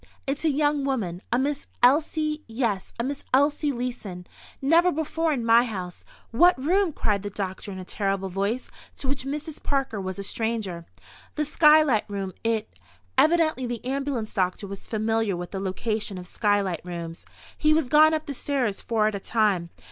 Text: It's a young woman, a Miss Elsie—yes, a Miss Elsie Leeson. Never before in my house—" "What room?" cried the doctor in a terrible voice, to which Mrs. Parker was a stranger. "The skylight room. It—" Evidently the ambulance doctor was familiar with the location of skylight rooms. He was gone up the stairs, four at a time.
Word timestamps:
It's 0.25 0.43
a 0.43 0.49
young 0.49 0.83
woman, 0.83 1.21
a 1.31 1.37
Miss 1.37 1.67
Elsie—yes, 1.83 2.91
a 2.99 3.03
Miss 3.03 3.23
Elsie 3.35 3.71
Leeson. 3.71 4.25
Never 4.59 4.91
before 4.91 5.31
in 5.31 5.45
my 5.45 5.65
house—" 5.65 6.05
"What 6.31 6.57
room?" 6.57 6.91
cried 6.91 7.21
the 7.21 7.29
doctor 7.29 7.71
in 7.71 7.77
a 7.77 7.85
terrible 7.85 8.27
voice, 8.27 8.71
to 8.97 9.07
which 9.07 9.25
Mrs. 9.25 9.61
Parker 9.61 10.01
was 10.01 10.17
a 10.17 10.23
stranger. 10.23 10.87
"The 11.35 11.45
skylight 11.45 12.05
room. 12.07 12.33
It—" 12.43 12.79
Evidently 13.15 13.67
the 13.67 13.85
ambulance 13.85 14.33
doctor 14.33 14.65
was 14.65 14.87
familiar 14.87 15.37
with 15.37 15.51
the 15.51 15.59
location 15.59 16.17
of 16.17 16.25
skylight 16.25 16.81
rooms. 16.83 17.23
He 17.55 17.71
was 17.71 17.87
gone 17.87 18.15
up 18.15 18.25
the 18.25 18.33
stairs, 18.33 18.81
four 18.81 19.05
at 19.05 19.13
a 19.13 19.19
time. 19.19 19.69